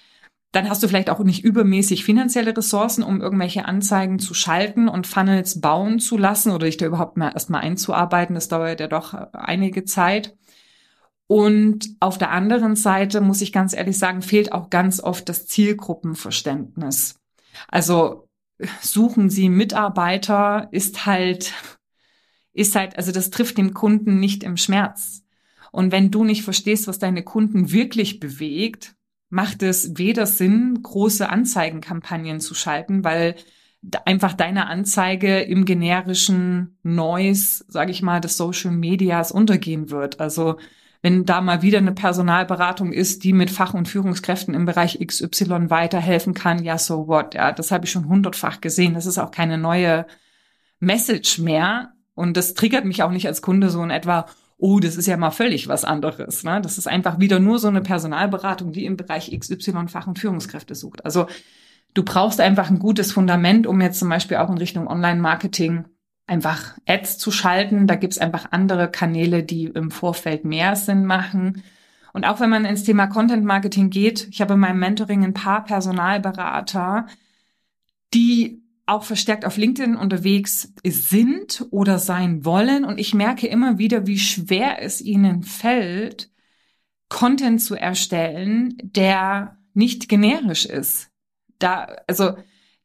[0.52, 5.08] dann hast du vielleicht auch nicht übermäßig finanzielle Ressourcen, um irgendwelche Anzeigen zu schalten und
[5.08, 8.36] Funnels bauen zu lassen oder dich da überhaupt mal erstmal einzuarbeiten.
[8.36, 10.36] Das dauert ja doch einige Zeit.
[11.26, 15.48] Und auf der anderen Seite, muss ich ganz ehrlich sagen, fehlt auch ganz oft das
[15.48, 17.16] Zielgruppenverständnis.
[17.66, 18.23] Also
[18.80, 21.52] suchen Sie Mitarbeiter ist halt,
[22.52, 25.24] ist halt, also das trifft dem Kunden nicht im Schmerz.
[25.72, 28.94] Und wenn du nicht verstehst, was deine Kunden wirklich bewegt,
[29.28, 33.34] macht es weder Sinn, große Anzeigenkampagnen zu schalten, weil
[34.04, 40.20] einfach deine Anzeige im generischen Noise, sage ich mal, des Social Medias untergehen wird.
[40.20, 40.56] Also
[41.04, 45.68] wenn da mal wieder eine Personalberatung ist, die mit Fach- und Führungskräften im Bereich XY
[45.68, 48.94] weiterhelfen kann, ja, so what, ja, das habe ich schon hundertfach gesehen.
[48.94, 50.06] Das ist auch keine neue
[50.80, 51.92] Message mehr.
[52.14, 54.24] Und das triggert mich auch nicht als Kunde so in etwa,
[54.56, 56.42] oh, das ist ja mal völlig was anderes.
[56.42, 56.62] Ne?
[56.62, 60.74] Das ist einfach wieder nur so eine Personalberatung, die im Bereich XY Fach- und Führungskräfte
[60.74, 61.04] sucht.
[61.04, 61.26] Also
[61.92, 65.84] du brauchst einfach ein gutes Fundament, um jetzt zum Beispiel auch in Richtung Online-Marketing
[66.26, 67.86] einfach Ads zu schalten.
[67.86, 71.62] Da gibt's einfach andere Kanäle, die im Vorfeld mehr Sinn machen.
[72.12, 75.34] Und auch wenn man ins Thema Content Marketing geht, ich habe in meinem Mentoring ein
[75.34, 77.06] paar Personalberater,
[78.14, 82.84] die auch verstärkt auf LinkedIn unterwegs sind oder sein wollen.
[82.84, 86.30] Und ich merke immer wieder, wie schwer es ihnen fällt,
[87.08, 91.10] Content zu erstellen, der nicht generisch ist.
[91.58, 92.34] Da, also,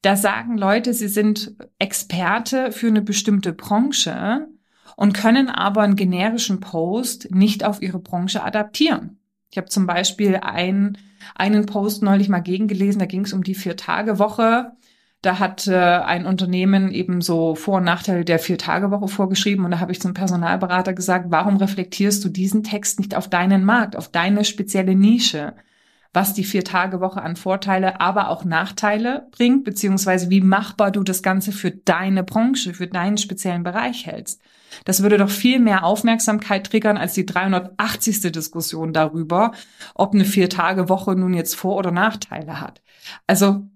[0.02, 4.48] da sagen Leute, sie sind Experte für eine bestimmte Branche
[4.96, 9.20] und können aber einen generischen Post nicht auf ihre Branche adaptieren.
[9.52, 10.98] Ich habe zum Beispiel ein,
[11.36, 14.74] einen Post neulich mal gegengelesen, da ging es um die Vier-Tage-Woche
[15.22, 19.80] da hat äh, ein Unternehmen eben so Vor- und Nachteile der Vier-Tage-Woche vorgeschrieben und da
[19.80, 24.10] habe ich zum Personalberater gesagt, warum reflektierst du diesen Text nicht auf deinen Markt, auf
[24.10, 25.56] deine spezielle Nische?
[26.14, 31.52] Was die Vier-Tage-Woche an Vorteile, aber auch Nachteile bringt, beziehungsweise wie machbar du das Ganze
[31.52, 34.42] für deine Branche, für deinen speziellen Bereich hältst.
[34.86, 38.32] Das würde doch viel mehr Aufmerksamkeit triggern als die 380.
[38.32, 39.52] Diskussion darüber,
[39.94, 42.82] ob eine Vier-Tage-Woche nun jetzt Vor- oder Nachteile hat.
[43.28, 43.68] Also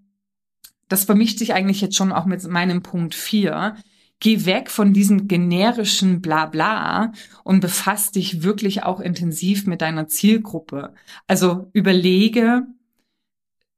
[0.89, 3.76] das vermischt sich eigentlich jetzt schon auch mit meinem Punkt 4.
[4.23, 7.12] Geh weg von diesem generischen Blabla
[7.43, 10.93] und befass dich wirklich auch intensiv mit deiner Zielgruppe.
[11.27, 12.65] Also überlege,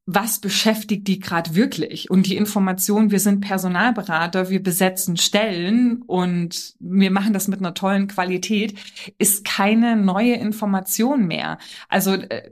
[0.05, 2.11] was beschäftigt die gerade wirklich?
[2.11, 7.73] Und die Information, wir sind Personalberater, wir besetzen Stellen und wir machen das mit einer
[7.73, 8.77] tollen Qualität,
[9.17, 11.57] ist keine neue Information mehr.
[11.89, 12.51] Also äh,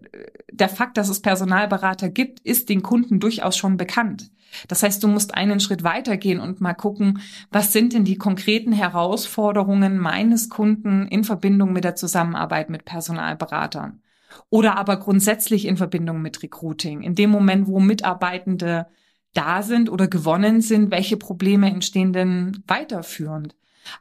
[0.51, 4.32] der Fakt, dass es Personalberater gibt, ist den Kunden durchaus schon bekannt.
[4.68, 7.20] Das heißt, du musst einen Schritt weitergehen und mal gucken,
[7.52, 14.02] was sind denn die konkreten Herausforderungen meines Kunden in Verbindung mit der Zusammenarbeit mit Personalberatern?
[14.50, 17.02] Oder aber grundsätzlich in Verbindung mit Recruiting.
[17.02, 18.88] In dem Moment, wo Mitarbeitende
[19.34, 23.56] da sind oder gewonnen sind, welche Probleme entstehen denn weiterführend?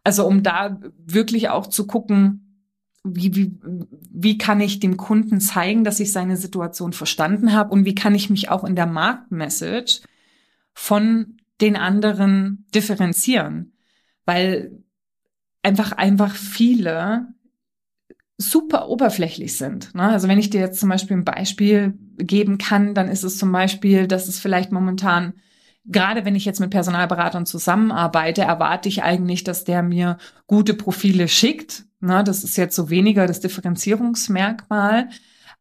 [0.05, 2.53] Also um da wirklich auch zu gucken,
[3.05, 3.59] wie, wie,
[4.13, 8.15] wie kann ich dem Kunden zeigen, dass ich seine Situation verstanden habe und wie kann
[8.15, 10.03] ich mich auch in der Marktmessage
[10.75, 13.73] von den anderen differenzieren,
[14.25, 14.73] weil
[15.63, 17.29] einfach einfach viele
[18.37, 19.95] super oberflächlich sind.
[19.95, 20.03] Ne?
[20.03, 23.53] Also wenn ich dir jetzt zum Beispiel ein Beispiel geben kann, dann ist es zum
[23.53, 25.35] Beispiel, dass es vielleicht momentan
[25.85, 31.27] Gerade wenn ich jetzt mit Personalberatern zusammenarbeite, erwarte ich eigentlich, dass der mir gute Profile
[31.27, 31.85] schickt.
[32.01, 32.23] Ne?
[32.23, 35.09] Das ist jetzt so weniger das Differenzierungsmerkmal.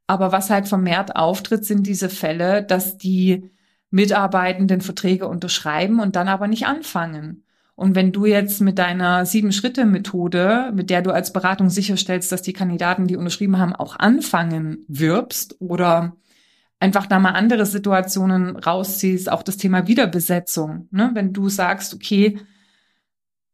[0.06, 3.50] Aber was halt vermehrt auftritt, sind diese Fälle, dass die
[3.92, 7.44] Mitarbeitenden Verträge unterschreiben und dann aber nicht anfangen.
[7.76, 12.54] Und wenn du jetzt mit deiner Sieben-Schritte-Methode, mit der du als Beratung sicherstellst, dass die
[12.54, 16.16] Kandidaten, die unterschrieben haben, auch anfangen wirbst oder
[16.80, 20.88] einfach da mal andere Situationen rausziehst, auch das Thema Wiederbesetzung.
[20.92, 21.12] Ne?
[21.14, 22.40] Wenn du sagst, okay,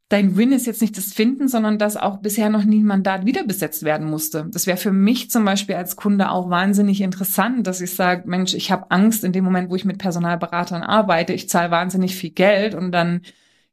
[0.08, 3.26] dein Win ist jetzt nicht das Finden, sondern dass auch bisher noch nie ein Mandat
[3.26, 4.46] wiederbesetzt werden musste.
[4.50, 8.54] Das wäre für mich zum Beispiel als Kunde auch wahnsinnig interessant, dass ich sage, Mensch,
[8.54, 12.30] ich habe Angst in dem Moment, wo ich mit Personalberatern arbeite, ich zahle wahnsinnig viel
[12.30, 13.20] Geld und dann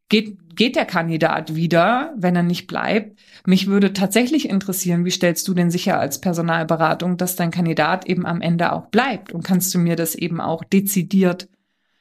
[0.10, 3.18] geht, geht der Kandidat wieder, wenn er nicht bleibt.
[3.46, 8.26] Mich würde tatsächlich interessieren, wie stellst du denn sicher als Personalberatung, dass dein Kandidat eben
[8.26, 9.32] am Ende auch bleibt?
[9.32, 11.48] Und kannst du mir das eben auch dezidiert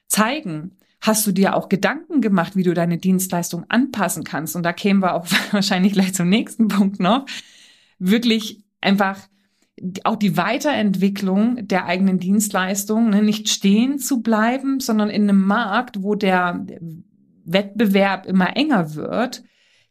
[0.09, 0.73] zeigen?
[1.05, 4.57] Hast du dir auch Gedanken gemacht, wie du deine Dienstleistung anpassen kannst?
[4.57, 7.27] Und da kämen wir auch wahrscheinlich gleich zum nächsten Punkt noch.
[7.99, 9.19] Wirklich einfach
[10.05, 16.03] auch die Weiterentwicklung der eigenen Dienstleistung, ne, nicht stehen zu bleiben, sondern in einem Markt,
[16.03, 16.65] wo der
[17.45, 19.43] Wettbewerb immer enger wird,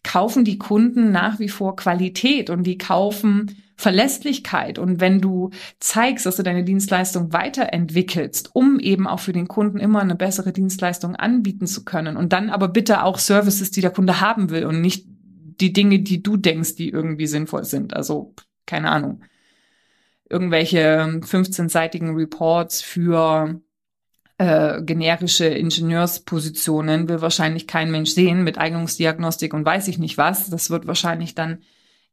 [0.03, 4.79] kaufen die Kunden nach wie vor Qualität und die kaufen Verlässlichkeit.
[4.79, 9.79] Und wenn du zeigst, dass du deine Dienstleistung weiterentwickelst, um eben auch für den Kunden
[9.79, 13.91] immer eine bessere Dienstleistung anbieten zu können und dann aber bitte auch Services, die der
[13.91, 17.95] Kunde haben will und nicht die Dinge, die du denkst, die irgendwie sinnvoll sind.
[17.95, 18.33] Also,
[18.65, 19.21] keine Ahnung.
[20.29, 23.61] Irgendwelche 15-seitigen Reports für
[24.43, 30.49] äh, generische Ingenieurspositionen will wahrscheinlich kein Mensch sehen mit Eignungsdiagnostik und weiß ich nicht was.
[30.49, 31.59] Das wird wahrscheinlich dann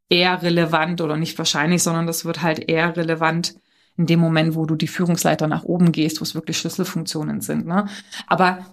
[0.09, 3.57] eher relevant oder nicht wahrscheinlich, sondern das wird halt eher relevant
[3.97, 7.67] in dem Moment, wo du die Führungsleiter nach oben gehst, wo es wirklich Schlüsselfunktionen sind.
[7.67, 7.87] Ne?
[8.29, 8.65] Aber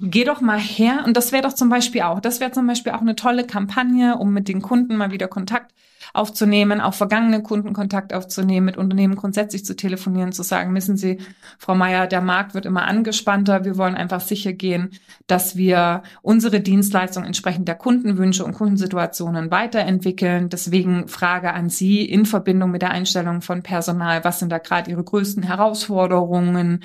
[0.00, 2.92] geh doch mal her und das wäre doch zum Beispiel auch, das wäre zum Beispiel
[2.92, 5.72] auch eine tolle Kampagne, um mit den Kunden mal wieder Kontakt
[6.12, 11.18] aufzunehmen, auch vergangene Kunden Kontakt aufzunehmen, mit Unternehmen grundsätzlich zu telefonieren, zu sagen, wissen Sie,
[11.58, 13.64] Frau Meier, der Markt wird immer angespannter.
[13.64, 14.90] Wir wollen einfach sicher gehen,
[15.26, 20.50] dass wir unsere Dienstleistung entsprechend der Kundenwünsche und Kundensituationen weiterentwickeln.
[20.50, 24.24] Deswegen Frage an Sie in Verbindung mit der Einstellung von Personal.
[24.24, 26.84] Was sind da gerade Ihre größten Herausforderungen?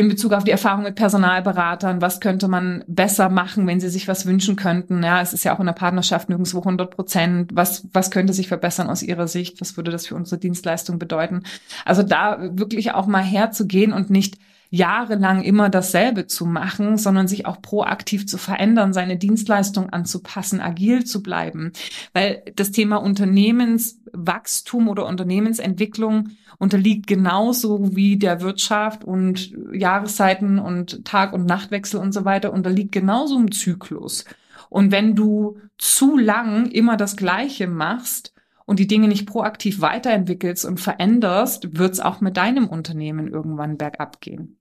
[0.00, 4.08] In Bezug auf die Erfahrung mit Personalberatern, was könnte man besser machen, wenn sie sich
[4.08, 5.02] was wünschen könnten?
[5.02, 7.50] Ja, es ist ja auch in der Partnerschaft nirgendwo 100 Prozent.
[7.54, 9.60] Was, was könnte sich verbessern aus Ihrer Sicht?
[9.60, 11.42] Was würde das für unsere Dienstleistung bedeuten?
[11.84, 14.38] Also da wirklich auch mal herzugehen und nicht
[14.70, 21.04] jahrelang immer dasselbe zu machen, sondern sich auch proaktiv zu verändern, seine Dienstleistung anzupassen, agil
[21.04, 21.72] zu bleiben.
[22.12, 31.32] Weil das Thema Unternehmenswachstum oder Unternehmensentwicklung unterliegt genauso wie der Wirtschaft und Jahreszeiten und Tag-
[31.32, 34.24] und Nachtwechsel und so weiter, unterliegt genauso im Zyklus.
[34.68, 38.32] Und wenn du zu lang immer das Gleiche machst,
[38.66, 43.76] und die Dinge nicht proaktiv weiterentwickelst und veränderst, wird es auch mit deinem Unternehmen irgendwann
[43.76, 44.59] bergab gehen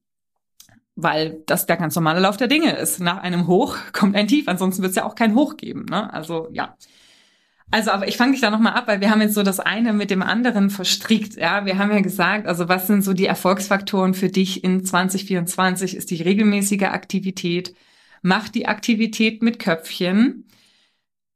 [1.03, 2.99] weil das der ganz normale Lauf der Dinge ist.
[2.99, 5.85] Nach einem Hoch kommt ein Tief, ansonsten wird es ja auch kein Hoch geben.
[5.89, 6.11] Ne?
[6.13, 6.75] Also ja.
[7.71, 9.93] Also, aber ich fange dich da nochmal ab, weil wir haben jetzt so das eine
[9.93, 11.35] mit dem anderen verstrickt.
[11.35, 15.95] Ja, wir haben ja gesagt, also was sind so die Erfolgsfaktoren für dich in 2024?
[15.95, 17.75] Ist die regelmäßige Aktivität.
[18.23, 20.47] Mach die Aktivität mit Köpfchen.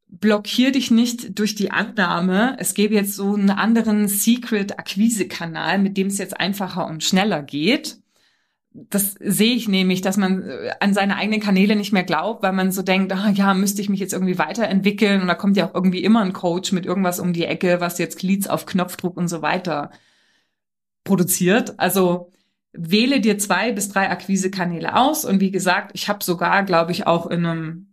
[0.08, 6.06] Blockier dich nicht durch die Annahme, es gäbe jetzt so einen anderen Secret-Akquise-Kanal, mit dem
[6.06, 7.98] es jetzt einfacher und schneller geht
[8.76, 12.52] das sehe ich nämlich, dass man äh, an seine eigenen Kanäle nicht mehr glaubt, weil
[12.52, 15.68] man so denkt, ah ja, müsste ich mich jetzt irgendwie weiterentwickeln und da kommt ja
[15.68, 19.16] auch irgendwie immer ein Coach mit irgendwas um die Ecke, was jetzt Leads auf Knopfdruck
[19.16, 19.92] und so weiter
[21.04, 21.78] produziert.
[21.78, 22.32] Also
[22.72, 27.06] wähle dir zwei bis drei Akquisekanäle aus und wie gesagt, ich habe sogar, glaube ich,
[27.06, 27.86] auch in einem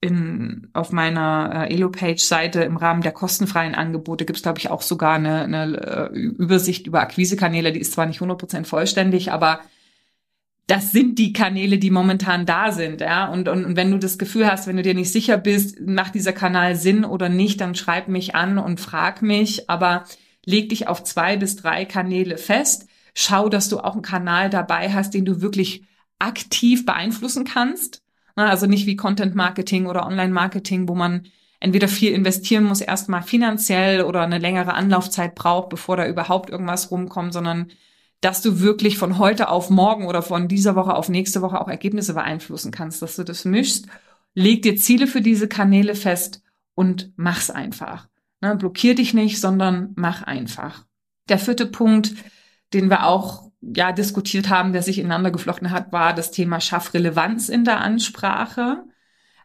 [0.00, 4.82] in, auf meiner äh, Elo-Page-Seite im Rahmen der kostenfreien Angebote gibt es, glaube ich, auch
[4.82, 7.72] sogar eine, eine äh, Übersicht über Akquisekanäle.
[7.72, 9.60] Die ist zwar nicht 100% vollständig, aber
[10.66, 13.28] das sind die Kanäle, die momentan da sind, ja.
[13.28, 16.14] Und, und, und wenn du das Gefühl hast, wenn du dir nicht sicher bist, macht
[16.14, 19.70] dieser Kanal Sinn oder nicht, dann schreib mich an und frag mich.
[19.70, 20.04] Aber
[20.44, 22.88] leg dich auf zwei bis drei Kanäle fest.
[23.14, 25.84] Schau, dass du auch einen Kanal dabei hast, den du wirklich
[26.18, 28.02] aktiv beeinflussen kannst.
[28.34, 31.28] Also nicht wie Content Marketing oder Online Marketing, wo man
[31.60, 36.90] entweder viel investieren muss, erstmal finanziell oder eine längere Anlaufzeit braucht, bevor da überhaupt irgendwas
[36.90, 37.70] rumkommt, sondern
[38.20, 41.68] dass du wirklich von heute auf morgen oder von dieser Woche auf nächste Woche auch
[41.68, 43.86] Ergebnisse beeinflussen kannst, dass du das mischst.
[44.34, 46.42] Leg dir Ziele für diese Kanäle fest
[46.74, 48.08] und mach's einfach.
[48.40, 50.84] Ne, blockier dich nicht, sondern mach einfach.
[51.28, 52.14] Der vierte Punkt,
[52.72, 57.48] den wir auch ja diskutiert haben, der sich ineinander geflochten hat, war das Thema Schaffrelevanz
[57.48, 58.84] in der Ansprache.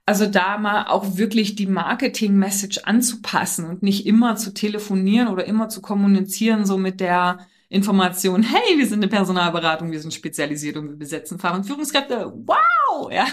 [0.06, 5.70] Also da mal auch wirklich die Marketing-Message anzupassen und nicht immer zu telefonieren oder immer
[5.70, 10.90] zu kommunizieren, so mit der Information, hey, wir sind eine Personalberatung, wir sind spezialisiert und
[10.90, 13.26] wir besetzen Fach- und Führungskräfte, wow, ja,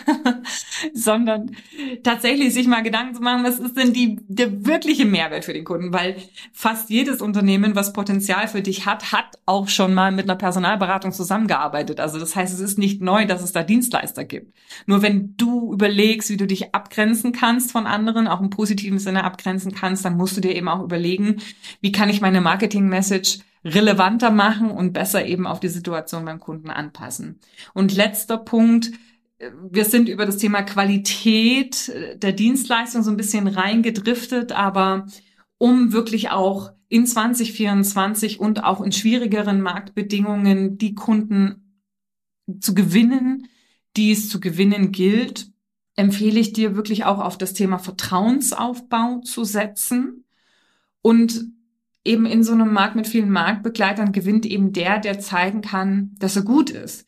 [0.94, 1.56] sondern
[2.04, 5.64] tatsächlich sich mal Gedanken zu machen, was ist denn die, der wirkliche Mehrwert für den
[5.64, 6.18] Kunden, weil
[6.52, 11.10] fast jedes Unternehmen, was Potenzial für dich hat, hat auch schon mal mit einer Personalberatung
[11.10, 11.98] zusammengearbeitet.
[11.98, 14.54] Also das heißt, es ist nicht neu, dass es da Dienstleister gibt.
[14.86, 19.24] Nur wenn du überlegst, wie du dich abgrenzen kannst von anderen, auch im positiven Sinne
[19.24, 21.38] abgrenzen kannst, dann musst du dir eben auch überlegen,
[21.80, 26.70] wie kann ich meine Marketing-Message relevanter machen und besser eben auf die Situation beim Kunden
[26.70, 27.40] anpassen.
[27.74, 28.90] Und letzter Punkt,
[29.70, 35.06] wir sind über das Thema Qualität der Dienstleistung so ein bisschen reingedriftet, aber
[35.58, 41.82] um wirklich auch in 2024 und auch in schwierigeren Marktbedingungen die Kunden
[42.60, 43.48] zu gewinnen,
[43.96, 45.50] die es zu gewinnen gilt,
[45.96, 50.24] empfehle ich dir wirklich auch auf das Thema Vertrauensaufbau zu setzen
[51.02, 51.46] und
[52.04, 56.36] eben in so einem Markt mit vielen Marktbegleitern gewinnt eben der, der zeigen kann, dass
[56.36, 57.06] er gut ist.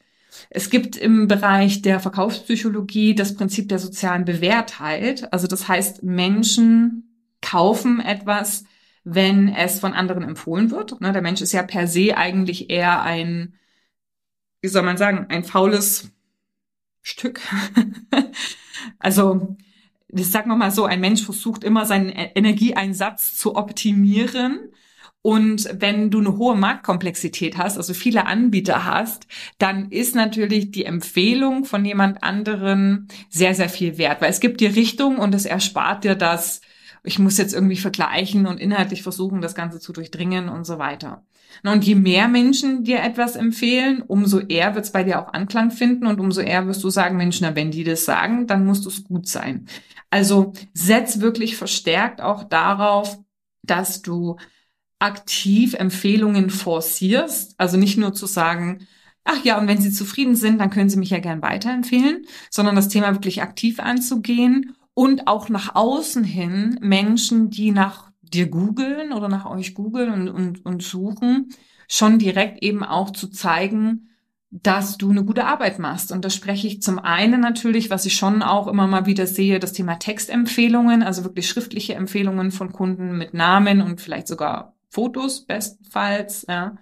[0.48, 5.33] Es gibt im Bereich der Verkaufspsychologie das Prinzip der sozialen Bewährtheit.
[5.33, 8.64] Also das heißt, Menschen kaufen etwas,
[9.05, 11.00] wenn es von anderen empfohlen wird.
[11.00, 13.55] Ne, der Mensch ist ja per se eigentlich eher ein,
[14.61, 16.11] wie soll man sagen, ein faules
[17.03, 17.40] Stück.
[18.98, 19.57] also,
[20.09, 24.70] ich sag mal so, ein Mensch versucht immer seinen Energieeinsatz zu optimieren
[25.22, 29.26] und wenn du eine hohe Marktkomplexität hast, also viele Anbieter hast,
[29.59, 34.60] dann ist natürlich die Empfehlung von jemand anderen sehr, sehr viel wert, weil es gibt
[34.60, 36.60] dir Richtung und es erspart dir das
[37.02, 41.25] ich muss jetzt irgendwie vergleichen und inhaltlich versuchen, das Ganze zu durchdringen und so weiter.
[41.64, 45.71] Und je mehr Menschen dir etwas empfehlen, umso eher wird es bei dir auch Anklang
[45.71, 48.87] finden und umso eher wirst du sagen, Mensch, na, wenn die das sagen, dann muss
[48.87, 49.66] es gut sein.
[50.10, 53.18] Also setz wirklich verstärkt auch darauf,
[53.62, 54.37] dass du
[55.01, 57.55] aktiv Empfehlungen forcierst.
[57.59, 58.87] Also nicht nur zu sagen,
[59.25, 62.77] ach ja, und wenn Sie zufrieden sind, dann können Sie mich ja gern weiterempfehlen, sondern
[62.77, 69.13] das Thema wirklich aktiv anzugehen und auch nach außen hin Menschen, die nach dir googeln
[69.13, 71.48] oder nach euch googeln und, und, und suchen,
[71.88, 74.07] schon direkt eben auch zu zeigen,
[74.51, 76.13] dass du eine gute Arbeit machst.
[76.13, 79.61] Und da spreche ich zum einen natürlich, was ich schon auch immer mal wieder sehe,
[79.61, 85.47] das Thema Textempfehlungen, also wirklich schriftliche Empfehlungen von Kunden mit Namen und vielleicht sogar Fotos
[85.47, 86.45] bestenfalls.
[86.49, 86.77] Ja.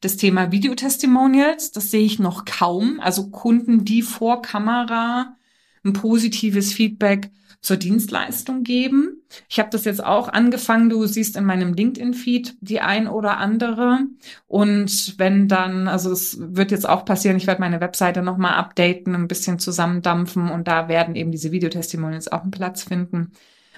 [0.00, 3.00] Das Thema Videotestimonials, das sehe ich noch kaum.
[3.00, 5.36] Also Kunden, die vor Kamera
[5.84, 7.30] ein positives Feedback
[7.60, 9.22] zur Dienstleistung geben.
[9.48, 14.00] Ich habe das jetzt auch angefangen, du siehst in meinem LinkedIn-Feed die ein oder andere.
[14.46, 19.14] Und wenn dann, also es wird jetzt auch passieren, ich werde meine Webseite nochmal updaten,
[19.14, 23.32] ein bisschen zusammendampfen und da werden eben diese Videotestimonials auch einen Platz finden.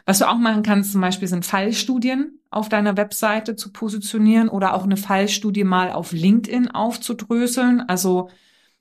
[0.08, 4.72] Was du auch machen kannst, zum Beispiel sind Fallstudien auf deiner Webseite zu positionieren oder
[4.72, 7.82] auch eine Fallstudie mal auf LinkedIn aufzudröseln.
[7.86, 8.30] Also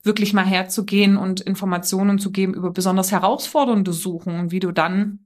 [0.04, 5.20] wirklich mal herzugehen und Informationen zu geben über besonders herausfordernde Suchen und wie du dann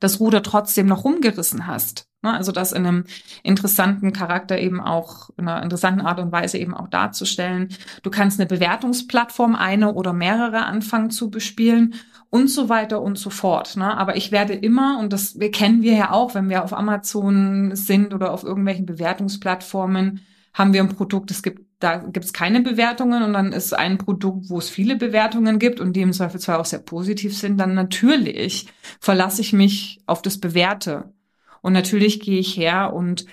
[0.00, 2.08] das Ruder trotzdem noch rumgerissen hast.
[2.22, 2.32] Ne?
[2.32, 3.04] Also das in einem
[3.42, 7.68] interessanten Charakter eben auch, in einer interessanten Art und Weise eben auch darzustellen.
[8.02, 11.96] Du kannst eine Bewertungsplattform, eine oder mehrere anfangen zu bespielen
[12.30, 13.76] und so weiter und so fort.
[13.76, 13.96] Ne?
[13.96, 18.12] Aber ich werde immer, und das kennen wir ja auch, wenn wir auf Amazon sind
[18.12, 20.20] oder auf irgendwelchen Bewertungsplattformen,
[20.52, 23.98] haben wir ein Produkt, es gibt, da gibt es keine Bewertungen und dann ist ein
[23.98, 27.74] Produkt, wo es viele Bewertungen gibt und die im Zweifelsfall auch sehr positiv sind, dann
[27.74, 28.66] natürlich
[29.00, 31.12] verlasse ich mich auf das Bewährte.
[31.60, 33.26] Und natürlich gehe ich her und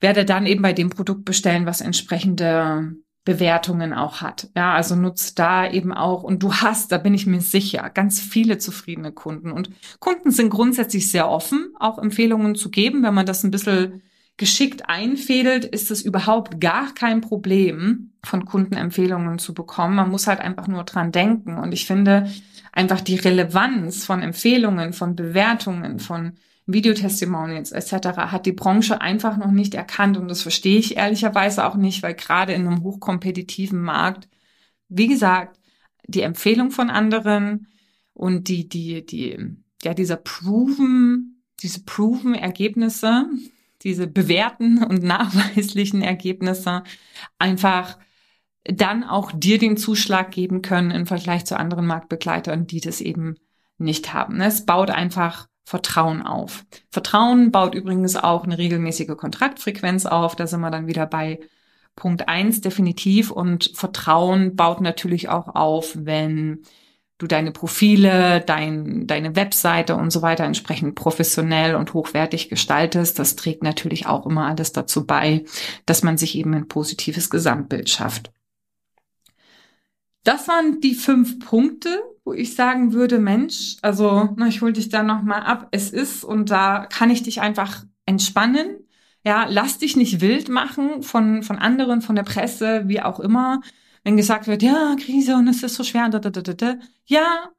[0.00, 2.94] werde dann eben bei dem Produkt bestellen, was entsprechende
[3.30, 4.48] Bewertungen auch hat.
[4.56, 8.20] Ja, also nutzt da eben auch und du hast, da bin ich mir sicher, ganz
[8.20, 9.70] viele zufriedene Kunden und
[10.00, 14.02] Kunden sind grundsätzlich sehr offen, auch Empfehlungen zu geben, wenn man das ein bisschen
[14.36, 19.96] geschickt einfädelt, ist es überhaupt gar kein Problem, von Kunden Empfehlungen zu bekommen.
[19.96, 21.58] Man muss halt einfach nur dran denken.
[21.58, 22.30] Und ich finde
[22.72, 26.32] einfach die Relevanz von Empfehlungen, von Bewertungen, von
[26.66, 28.08] Videotestimonials etc.
[28.16, 30.16] hat die Branche einfach noch nicht erkannt.
[30.16, 34.28] Und das verstehe ich ehrlicherweise auch nicht, weil gerade in einem hochkompetitiven Markt,
[34.88, 35.58] wie gesagt,
[36.06, 37.66] die Empfehlung von anderen
[38.12, 39.38] und die, die, die,
[39.82, 43.26] ja, dieser proven, diese proven Ergebnisse,
[43.82, 46.82] diese bewährten und nachweislichen Ergebnisse
[47.38, 47.98] einfach
[48.64, 53.36] dann auch dir den Zuschlag geben können im Vergleich zu anderen Marktbegleitern, die das eben
[53.78, 54.40] nicht haben.
[54.40, 56.64] Es baut einfach Vertrauen auf.
[56.90, 60.34] Vertrauen baut übrigens auch eine regelmäßige Kontraktfrequenz auf.
[60.34, 61.38] Da sind wir dann wieder bei
[61.94, 63.30] Punkt eins definitiv.
[63.30, 66.62] Und Vertrauen baut natürlich auch auf, wenn
[67.18, 73.20] du deine Profile, dein, deine Webseite und so weiter entsprechend professionell und hochwertig gestaltest.
[73.20, 75.44] Das trägt natürlich auch immer alles dazu bei,
[75.86, 78.32] dass man sich eben ein positives Gesamtbild schafft.
[80.24, 84.88] Das waren die fünf Punkte, wo ich sagen würde, Mensch, also na, ich hole dich
[84.88, 85.68] da nochmal ab.
[85.70, 88.86] Es ist und da kann ich dich einfach entspannen.
[89.24, 93.60] Ja, lass dich nicht wild machen von, von anderen, von der Presse, wie auch immer
[94.04, 97.50] wenn gesagt wird, ja, Krise und es ist so schwer, da, da, da, da, ja,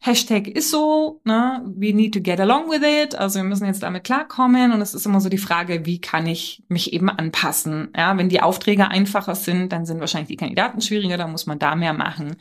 [0.00, 3.82] Hashtag ist so, ne, we need to get along with it, also wir müssen jetzt
[3.82, 4.72] damit klarkommen.
[4.72, 8.28] Und es ist immer so die Frage, wie kann ich mich eben anpassen, ja, wenn
[8.28, 11.94] die Aufträge einfacher sind, dann sind wahrscheinlich die Kandidaten schwieriger, da muss man da mehr
[11.94, 12.36] machen,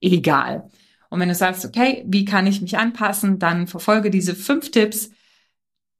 [0.00, 0.70] egal.
[1.10, 5.10] Und wenn du sagst, okay, wie kann ich mich anpassen, dann verfolge diese fünf Tipps,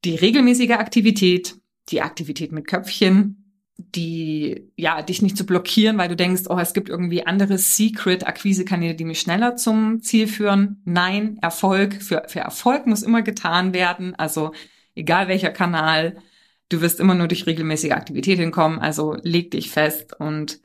[0.05, 1.57] die regelmäßige Aktivität,
[1.89, 3.42] die Aktivität mit Köpfchen,
[3.95, 8.95] die, ja, dich nicht zu blockieren, weil du denkst, oh, es gibt irgendwie andere Secret-Akquise-Kanäle,
[8.95, 10.81] die mich schneller zum Ziel führen.
[10.85, 14.15] Nein, Erfolg, für, für Erfolg muss immer getan werden.
[14.15, 14.53] Also,
[14.95, 16.17] egal welcher Kanal,
[16.69, 18.79] du wirst immer nur durch regelmäßige Aktivität hinkommen.
[18.79, 20.61] Also, leg dich fest und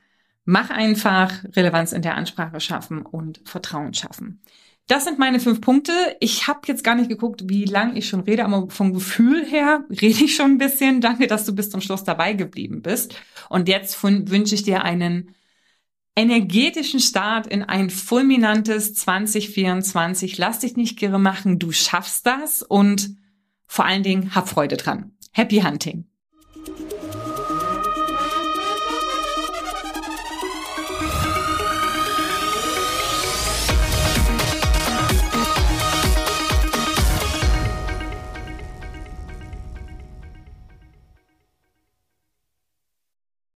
[0.46, 4.42] mach einfach Relevanz in der Ansprache schaffen und Vertrauen schaffen.
[4.88, 5.92] Das sind meine fünf Punkte.
[6.22, 9.84] Ich habe jetzt gar nicht geguckt, wie lang ich schon rede, aber vom Gefühl her
[9.90, 11.02] rede ich schon ein bisschen.
[11.02, 13.16] Danke, dass du bis zum Schluss dabei geblieben bist.
[13.50, 15.36] Und jetzt wünsche ich dir einen
[16.16, 20.38] energetischen Start in ein fulminantes 2024.
[20.38, 23.16] Lass dich nicht girre machen, du schaffst das und
[23.68, 25.12] vor allen Dingen hab Freude dran.
[25.32, 26.06] Happy Hunting!